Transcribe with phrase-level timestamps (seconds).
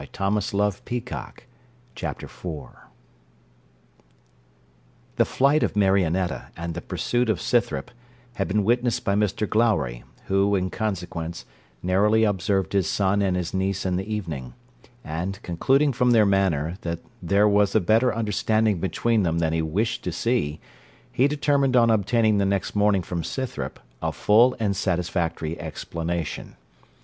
[0.11, 0.37] CHAPTER
[2.25, 2.45] IV
[5.17, 7.91] The flight of Marionetta, and the pursuit of Scythrop,
[8.33, 11.45] had been witnessed by Mr Glowry, who, in consequence,
[11.83, 14.55] narrowly observed his son and his niece in the evening;
[15.03, 19.61] and, concluding from their manner, that there was a better understanding between them than he
[19.61, 20.59] wished to see,
[21.11, 26.55] he determined on obtaining the next morning from Scythrop a full and satisfactory explanation.